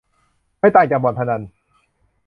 [0.59, 1.41] ไม่ต่างจากบ่อนพนัน